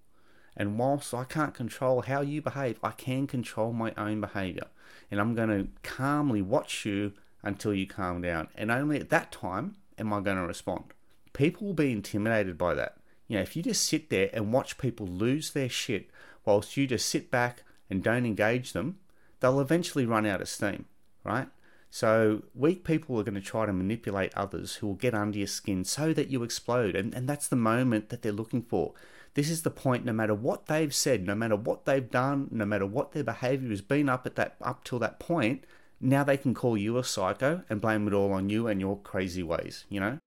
And 0.55 0.77
whilst 0.77 1.13
I 1.13 1.23
can't 1.23 1.53
control 1.53 2.01
how 2.01 2.21
you 2.21 2.41
behave, 2.41 2.79
I 2.83 2.91
can 2.91 3.27
control 3.27 3.71
my 3.71 3.93
own 3.97 4.19
behavior. 4.19 4.67
And 5.09 5.19
I'm 5.19 5.35
going 5.35 5.49
to 5.49 5.67
calmly 5.83 6.41
watch 6.41 6.85
you 6.85 7.13
until 7.43 7.73
you 7.73 7.87
calm 7.87 8.21
down. 8.21 8.49
And 8.55 8.69
only 8.69 8.99
at 8.99 9.09
that 9.09 9.31
time 9.31 9.75
am 9.97 10.11
I 10.13 10.19
going 10.19 10.37
to 10.37 10.43
respond. 10.43 10.85
People 11.33 11.67
will 11.67 11.73
be 11.73 11.91
intimidated 11.91 12.57
by 12.57 12.73
that. 12.73 12.97
You 13.27 13.37
know, 13.37 13.41
if 13.41 13.55
you 13.55 13.63
just 13.63 13.85
sit 13.85 14.09
there 14.09 14.29
and 14.33 14.51
watch 14.51 14.77
people 14.77 15.07
lose 15.07 15.51
their 15.51 15.69
shit 15.69 16.09
whilst 16.45 16.75
you 16.75 16.87
just 16.87 17.07
sit 17.07 17.31
back 17.31 17.63
and 17.89 18.03
don't 18.03 18.25
engage 18.25 18.73
them, 18.73 18.99
they'll 19.39 19.61
eventually 19.61 20.05
run 20.05 20.25
out 20.25 20.41
of 20.41 20.49
steam, 20.49 20.85
right? 21.23 21.47
So 21.89 22.43
weak 22.53 22.83
people 22.83 23.19
are 23.19 23.23
going 23.23 23.35
to 23.35 23.41
try 23.41 23.65
to 23.65 23.73
manipulate 23.73 24.31
others 24.35 24.75
who 24.75 24.87
will 24.87 24.95
get 24.95 25.15
under 25.15 25.37
your 25.37 25.47
skin 25.47 25.83
so 25.83 26.13
that 26.13 26.29
you 26.29 26.43
explode. 26.43 26.95
And, 26.95 27.13
and 27.13 27.27
that's 27.27 27.47
the 27.47 27.55
moment 27.55 28.09
that 28.09 28.21
they're 28.21 28.31
looking 28.31 28.61
for. 28.61 28.93
This 29.33 29.49
is 29.49 29.63
the 29.63 29.71
point 29.71 30.05
no 30.05 30.13
matter 30.13 30.35
what 30.35 30.67
they've 30.67 30.93
said, 30.93 31.25
no 31.25 31.35
matter 31.35 31.55
what 31.55 31.85
they've 31.85 32.09
done, 32.09 32.47
no 32.51 32.65
matter 32.65 32.85
what 32.85 33.11
their 33.11 33.23
behavior 33.23 33.69
has 33.69 33.81
been 33.81 34.09
up 34.09 34.25
at 34.25 34.35
that 34.35 34.55
up 34.61 34.83
till 34.83 34.99
that 34.99 35.19
point, 35.19 35.65
now 36.01 36.23
they 36.23 36.37
can 36.37 36.53
call 36.53 36.77
you 36.77 36.97
a 36.97 37.03
psycho 37.03 37.63
and 37.69 37.81
blame 37.81 38.07
it 38.07 38.13
all 38.13 38.31
on 38.33 38.49
you 38.49 38.67
and 38.67 38.79
your 38.79 38.97
crazy 38.97 39.43
ways, 39.43 39.85
you 39.89 39.99
know? 39.99 40.17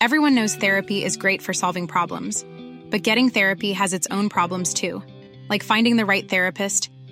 Everyone 0.00 0.34
knows 0.34 0.56
therapy 0.56 1.04
is 1.04 1.16
great 1.16 1.42
for 1.42 1.52
solving 1.52 1.86
problems, 1.86 2.44
but 2.90 3.02
getting 3.02 3.28
therapy 3.28 3.72
has 3.72 3.92
its 3.92 4.06
own 4.10 4.28
problems 4.28 4.72
too, 4.72 5.02
like 5.48 5.62
finding 5.62 5.96
the 5.96 6.06
right 6.06 6.28
therapist, 6.28 6.90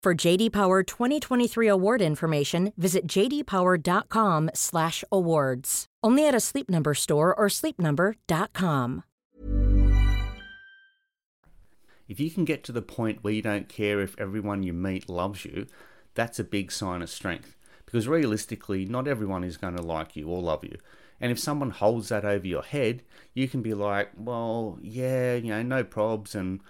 For 0.00 0.14
JD 0.14 0.52
Power 0.52 0.84
2023 0.84 1.66
award 1.66 2.00
information, 2.00 2.72
visit 2.76 3.08
jdpower.com/awards. 3.08 5.86
Only 6.04 6.28
at 6.28 6.36
a 6.36 6.40
Sleep 6.40 6.70
Number 6.70 6.94
store 6.94 7.34
or 7.34 7.48
sleepnumber.com. 7.48 9.02
If 12.06 12.20
you 12.20 12.30
can 12.30 12.44
get 12.44 12.62
to 12.62 12.70
the 12.70 12.80
point 12.80 13.24
where 13.24 13.32
you 13.32 13.42
don't 13.42 13.68
care 13.68 14.00
if 14.00 14.14
everyone 14.18 14.62
you 14.62 14.72
meet 14.72 15.08
loves 15.08 15.44
you, 15.44 15.66
that's 16.14 16.38
a 16.38 16.44
big 16.44 16.70
sign 16.70 17.02
of 17.02 17.10
strength. 17.10 17.56
Because 17.84 18.06
realistically, 18.06 18.84
not 18.84 19.08
everyone 19.08 19.42
is 19.42 19.56
going 19.56 19.74
to 19.74 19.82
like 19.82 20.14
you 20.14 20.28
or 20.28 20.40
love 20.40 20.62
you. 20.62 20.78
And 21.20 21.32
if 21.32 21.40
someone 21.40 21.70
holds 21.70 22.10
that 22.10 22.24
over 22.24 22.46
your 22.46 22.62
head, 22.62 23.02
you 23.34 23.48
can 23.48 23.62
be 23.62 23.74
like, 23.74 24.10
well, 24.16 24.78
yeah, 24.80 25.34
you 25.34 25.50
know, 25.50 25.62
no 25.62 25.82
probs, 25.82 26.36
and 26.36 26.60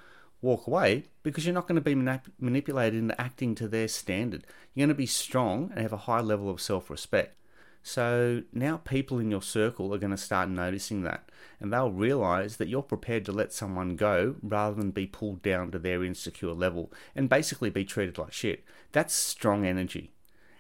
walk 0.41 0.67
away 0.67 1.05
because 1.23 1.45
you're 1.45 1.55
not 1.55 1.67
going 1.67 1.77
to 1.77 1.81
be 1.81 1.95
manip- 1.95 2.31
manipulated 2.39 2.99
into 2.99 3.21
acting 3.21 3.55
to 3.57 3.69
their 3.69 3.89
standard. 3.89 4.45
You're 4.75 4.87
going 4.87 4.95
to 4.95 4.99
be 4.99 5.07
strong 5.07 5.71
and 5.71 5.81
have 5.81 5.93
a 5.93 5.99
high 5.99 6.21
level 6.21 6.51
of 6.51 6.61
self 6.61 6.91
respect. 6.91 7.35
So 7.83 8.43
now 8.53 8.79
people 8.79 9.19
in 9.19 9.31
your 9.31 9.43
circle 9.43 9.95
are 9.95 9.99
going 9.99 10.11
to 10.11 10.17
start 10.17 10.49
noticing 10.49 11.03
that 11.03 11.31
and 11.61 11.73
they'll 11.73 11.91
realize 11.91 12.57
that 12.57 12.69
you're 12.69 12.83
prepared 12.83 13.25
to 13.27 13.33
let 13.33 13.53
someone 13.53 13.97
go 13.97 14.37
rather 14.43 14.77
than 14.77 14.91
be 14.91 15.07
pulled 15.07 15.43
down 15.43 15.71
to 15.71 15.79
their 15.79 16.05
insecure 16.05 16.53
level 16.53 16.93
and 17.17 17.29
basically 17.29 17.71
be 17.71 17.85
treated 17.85 18.19
like 18.19 18.33
shit. 18.33 18.65
That's 18.93 19.15
strong 19.15 19.65
energy. 19.65 20.13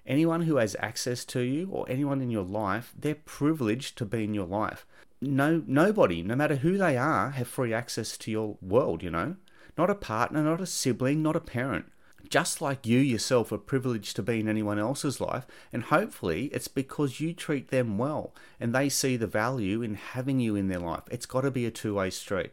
Anyone 0.06 0.42
who 0.42 0.56
has 0.56 0.74
access 0.80 1.24
to 1.26 1.40
you 1.40 1.68
or 1.70 1.84
anyone 1.88 2.22
in 2.22 2.30
your 2.30 2.44
life, 2.44 2.94
they're 2.98 3.14
privileged 3.14 3.98
to 3.98 4.06
be 4.06 4.24
in 4.24 4.32
your 4.32 4.46
life. 4.46 4.86
No 5.20 5.62
nobody, 5.66 6.22
no 6.22 6.34
matter 6.34 6.56
who 6.56 6.78
they 6.78 6.96
are, 6.96 7.30
have 7.30 7.48
free 7.48 7.74
access 7.74 8.16
to 8.18 8.30
your 8.30 8.56
world, 8.62 9.02
you 9.02 9.10
know? 9.10 9.36
Not 9.78 9.88
a 9.88 9.94
partner, 9.94 10.42
not 10.42 10.60
a 10.60 10.66
sibling, 10.66 11.22
not 11.22 11.36
a 11.36 11.40
parent 11.40 11.86
just 12.28 12.60
like 12.60 12.86
you 12.86 12.98
yourself 12.98 13.52
are 13.52 13.58
privileged 13.58 14.16
to 14.16 14.22
be 14.22 14.40
in 14.40 14.48
anyone 14.48 14.78
else's 14.78 15.20
life, 15.20 15.46
and 15.72 15.84
hopefully 15.84 16.46
it's 16.46 16.68
because 16.68 17.20
you 17.20 17.32
treat 17.32 17.68
them 17.68 17.98
well 17.98 18.34
and 18.60 18.74
they 18.74 18.88
see 18.88 19.16
the 19.16 19.26
value 19.26 19.82
in 19.82 19.94
having 19.94 20.40
you 20.40 20.54
in 20.54 20.68
their 20.68 20.78
life. 20.78 21.04
It's 21.10 21.26
got 21.26 21.42
to 21.42 21.50
be 21.50 21.66
a 21.66 21.70
two 21.70 21.94
way 21.94 22.10
street. 22.10 22.50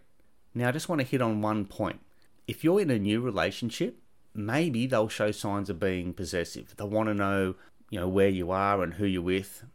Now, 0.54 0.70
I 0.70 0.72
just 0.72 0.88
want 0.88 1.02
to 1.02 1.08
hit 1.08 1.22
on 1.22 1.42
one 1.42 1.66
point. 1.66 2.00
If 2.48 2.64
you're 2.64 2.80
in 2.80 2.90
a 2.90 3.00
new 3.00 3.20
relationship, 3.20 4.00
maybe 4.34 4.88
they'll 4.88 5.10
show 5.10 5.32
signs 5.32 5.70
of 5.70 5.80
being 5.80 6.14
possessive. 6.14 6.76
They 6.78 6.86
want 6.86 7.10
to 7.10 7.14
know, 7.14 7.56
you 7.90 8.00
know, 8.00 8.08
where 8.08 8.30
you 8.30 8.52
are 8.52 8.82
and 8.82 8.94
who 8.94 9.06
you're 9.06 9.22
with. 9.22 9.66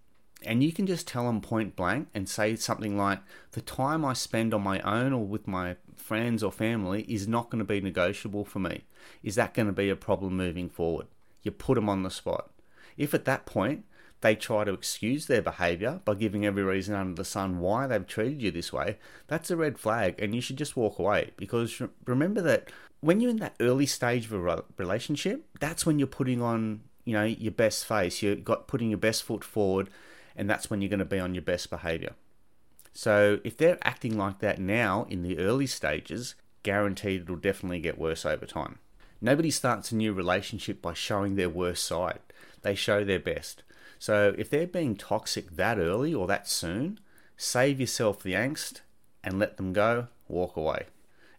And 0.44 0.62
you 0.62 0.72
can 0.72 0.86
just 0.86 1.06
tell 1.06 1.26
them 1.26 1.40
point 1.40 1.76
blank 1.76 2.08
and 2.14 2.28
say 2.28 2.56
something 2.56 2.96
like, 2.96 3.20
the 3.52 3.60
time 3.60 4.04
I 4.04 4.14
spend 4.14 4.54
on 4.54 4.62
my 4.62 4.80
own 4.80 5.12
or 5.12 5.24
with 5.24 5.46
my 5.46 5.76
friends 5.96 6.42
or 6.42 6.50
family 6.50 7.02
is 7.02 7.28
not 7.28 7.50
going 7.50 7.58
to 7.58 7.64
be 7.64 7.80
negotiable 7.80 8.44
for 8.44 8.58
me. 8.58 8.84
Is 9.22 9.34
that 9.34 9.54
going 9.54 9.66
to 9.66 9.72
be 9.72 9.90
a 9.90 9.96
problem 9.96 10.36
moving 10.36 10.70
forward? 10.70 11.06
You 11.42 11.50
put 11.50 11.74
them 11.74 11.88
on 11.88 12.02
the 12.02 12.10
spot. 12.10 12.50
If 12.96 13.14
at 13.14 13.26
that 13.26 13.46
point 13.46 13.84
they 14.22 14.34
try 14.34 14.64
to 14.64 14.72
excuse 14.72 15.26
their 15.26 15.42
behavior 15.42 16.00
by 16.04 16.14
giving 16.14 16.44
every 16.44 16.62
reason 16.62 16.94
under 16.94 17.14
the 17.14 17.24
sun 17.24 17.60
why 17.60 17.86
they've 17.86 18.06
treated 18.06 18.42
you 18.42 18.50
this 18.50 18.72
way, 18.72 18.98
that's 19.26 19.50
a 19.50 19.56
red 19.56 19.78
flag 19.78 20.14
and 20.18 20.34
you 20.34 20.40
should 20.40 20.56
just 20.56 20.76
walk 20.76 20.98
away. 20.98 21.30
Because 21.36 21.82
remember 22.06 22.40
that 22.42 22.70
when 23.00 23.20
you're 23.20 23.30
in 23.30 23.38
that 23.38 23.56
early 23.60 23.86
stage 23.86 24.26
of 24.26 24.32
a 24.32 24.64
relationship, 24.76 25.46
that's 25.58 25.86
when 25.86 25.98
you're 25.98 26.08
putting 26.08 26.42
on, 26.42 26.80
you 27.04 27.14
know, 27.14 27.24
your 27.24 27.52
best 27.52 27.86
face. 27.86 28.22
You're 28.22 28.36
got 28.36 28.68
putting 28.68 28.90
your 28.90 28.98
best 28.98 29.22
foot 29.22 29.44
forward 29.44 29.88
and 30.36 30.48
that's 30.48 30.70
when 30.70 30.80
you're 30.80 30.88
going 30.88 30.98
to 30.98 31.04
be 31.04 31.18
on 31.18 31.34
your 31.34 31.42
best 31.42 31.70
behavior. 31.70 32.14
So 32.92 33.40
if 33.44 33.56
they're 33.56 33.78
acting 33.82 34.18
like 34.18 34.40
that 34.40 34.58
now 34.58 35.06
in 35.08 35.22
the 35.22 35.38
early 35.38 35.66
stages, 35.66 36.34
guaranteed 36.62 37.22
it'll 37.22 37.36
definitely 37.36 37.80
get 37.80 37.98
worse 37.98 38.26
over 38.26 38.46
time. 38.46 38.78
Nobody 39.20 39.50
starts 39.50 39.92
a 39.92 39.96
new 39.96 40.12
relationship 40.12 40.80
by 40.80 40.94
showing 40.94 41.36
their 41.36 41.50
worst 41.50 41.84
side. 41.84 42.20
They 42.62 42.74
show 42.74 43.04
their 43.04 43.20
best. 43.20 43.62
So 43.98 44.34
if 44.38 44.48
they're 44.48 44.66
being 44.66 44.96
toxic 44.96 45.56
that 45.56 45.78
early 45.78 46.14
or 46.14 46.26
that 46.26 46.48
soon, 46.48 47.00
save 47.36 47.80
yourself 47.80 48.22
the 48.22 48.32
angst 48.32 48.80
and 49.22 49.38
let 49.38 49.56
them 49.56 49.72
go, 49.72 50.08
walk 50.26 50.56
away. 50.56 50.86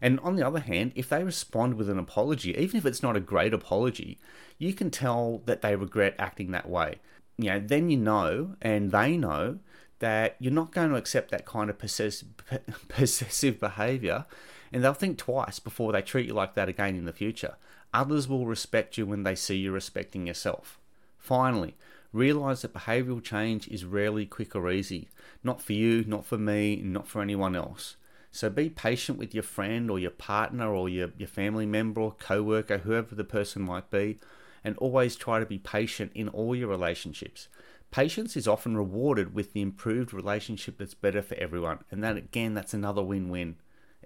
And 0.00 0.18
on 0.20 0.36
the 0.36 0.46
other 0.46 0.60
hand, 0.60 0.92
if 0.94 1.08
they 1.08 1.22
respond 1.22 1.74
with 1.74 1.88
an 1.88 1.98
apology, 1.98 2.56
even 2.56 2.76
if 2.76 2.86
it's 2.86 3.02
not 3.02 3.16
a 3.16 3.20
great 3.20 3.54
apology, 3.54 4.18
you 4.58 4.74
can 4.74 4.90
tell 4.90 5.42
that 5.46 5.62
they 5.62 5.76
regret 5.76 6.14
acting 6.18 6.50
that 6.52 6.68
way. 6.68 6.96
You 7.42 7.50
know, 7.50 7.60
then 7.60 7.90
you 7.90 7.96
know 7.96 8.56
and 8.60 8.90
they 8.90 9.16
know 9.16 9.58
that 9.98 10.36
you're 10.38 10.52
not 10.52 10.72
going 10.72 10.90
to 10.90 10.96
accept 10.96 11.30
that 11.30 11.46
kind 11.46 11.70
of 11.70 11.78
possessive, 11.78 12.28
possessive 12.88 13.60
behavior 13.60 14.26
and 14.72 14.82
they'll 14.82 14.94
think 14.94 15.18
twice 15.18 15.58
before 15.58 15.92
they 15.92 16.02
treat 16.02 16.26
you 16.26 16.34
like 16.34 16.54
that 16.54 16.68
again 16.68 16.96
in 16.96 17.04
the 17.04 17.12
future. 17.12 17.56
Others 17.94 18.26
will 18.26 18.46
respect 18.46 18.96
you 18.96 19.06
when 19.06 19.22
they 19.22 19.34
see 19.34 19.56
you 19.56 19.70
respecting 19.70 20.26
yourself. 20.26 20.78
Finally, 21.18 21.74
Realize 22.12 22.60
that 22.60 22.74
behavioral 22.74 23.22
change 23.22 23.68
is 23.68 23.86
rarely 23.86 24.26
quick 24.26 24.54
or 24.54 24.70
easy. 24.70 25.08
Not 25.42 25.62
for 25.62 25.72
you, 25.72 26.04
not 26.04 26.26
for 26.26 26.36
me, 26.36 26.76
not 26.76 27.08
for 27.08 27.22
anyone 27.22 27.56
else. 27.56 27.96
So 28.30 28.50
be 28.50 28.68
patient 28.68 29.18
with 29.18 29.34
your 29.34 29.42
friend 29.42 29.90
or 29.90 29.98
your 29.98 30.10
partner 30.10 30.74
or 30.74 30.88
your, 30.88 31.10
your 31.16 31.28
family 31.28 31.64
member 31.64 32.02
or 32.02 32.12
co 32.12 32.42
worker, 32.42 32.78
whoever 32.78 33.14
the 33.14 33.24
person 33.24 33.62
might 33.62 33.90
be, 33.90 34.18
and 34.64 34.76
always 34.78 35.16
try 35.16 35.38
to 35.38 35.46
be 35.46 35.58
patient 35.58 36.12
in 36.14 36.28
all 36.28 36.54
your 36.54 36.68
relationships. 36.68 37.48
Patience 37.90 38.36
is 38.36 38.48
often 38.48 38.76
rewarded 38.76 39.34
with 39.34 39.52
the 39.52 39.60
improved 39.60 40.14
relationship 40.14 40.78
that's 40.78 40.94
better 40.94 41.22
for 41.22 41.34
everyone, 41.34 41.80
and 41.90 42.02
that 42.02 42.16
again, 42.16 42.54
that's 42.54 42.74
another 42.74 43.02
win 43.02 43.28
win. 43.28 43.56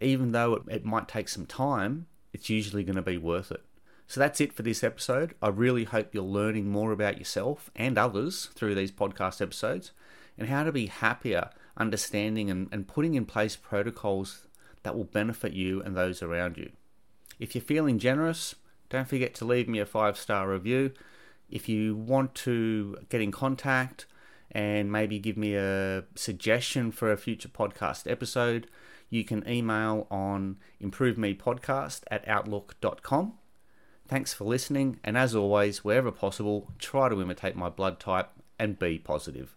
Even 0.01 0.33
though 0.33 0.55
it, 0.55 0.63
it 0.69 0.85
might 0.85 1.09
take 1.09 1.29
some 1.29 1.47
time, 1.47 2.07
it's 2.33 2.51
usually 2.51 2.85
going 2.85 2.97
to 2.97 3.03
be 3.03 3.17
worth 3.17 3.53
it. 3.53 3.63
So 4.09 4.21
that's 4.21 4.41
it 4.41 4.53
for 4.53 4.63
this 4.63 4.85
episode. 4.85 5.35
I 5.43 5.49
really 5.49 5.85
hope 5.85 6.15
you're 6.15 6.23
learning 6.23 6.69
more 6.69 6.93
about 6.93 7.19
yourself 7.19 7.71
and 7.75 7.99
others 7.99 8.47
through 8.55 8.75
these 8.75 8.93
podcast 8.93 9.41
episodes 9.41 9.93
and 10.39 10.49
how 10.49 10.65
to 10.65 10.73
be 10.73 10.87
happier, 10.87 11.51
understanding 11.77 12.51
and, 12.51 12.69
and 12.71 12.87
putting 12.87 13.15
in 13.15 13.25
place 13.25 13.57
protocols 13.57 14.47
that 14.83 14.97
will 14.97 15.05
benefit 15.05 15.53
you 15.53 15.83
and 15.83 15.97
those 15.97 16.23
around 16.23 16.57
you. 16.57 16.71
If 17.41 17.55
you're 17.55 17.63
feeling 17.63 17.99
generous, 17.99 18.55
don't 18.89 19.09
forget 19.09 19.35
to 19.37 19.45
leave 19.45 19.69
me 19.69 19.79
a 19.79 19.87
five 19.87 20.17
star 20.17 20.49
review. 20.49 20.93
If 21.49 21.69
you 21.69 21.95
want 21.95 22.35
to 22.37 22.97
get 23.09 23.21
in 23.21 23.31
contact 23.31 24.07
and 24.51 24.91
maybe 24.91 25.19
give 25.19 25.37
me 25.37 25.55
a 25.55 26.05
suggestion 26.15 26.91
for 26.91 27.13
a 27.13 27.17
future 27.17 27.49
podcast 27.49 28.11
episode, 28.11 28.69
you 29.11 29.25
can 29.25 29.49
email 29.49 30.07
on 30.11 30.57
improvemepodcast 30.83 32.03
at 32.11 32.27
outlook.com. 32.27 33.35
Thanks 34.09 34.33
for 34.33 34.45
listening, 34.45 35.01
and 35.03 35.19
as 35.19 35.35
always, 35.35 35.85
wherever 35.85 36.13
possible, 36.13 36.73
try 36.79 37.09
to 37.09 37.21
imitate 37.21 37.57
my 37.57 37.69
blood 37.69 37.99
type 37.99 38.31
and 38.59 38.79
be 38.79 38.99
positive. 38.99 39.57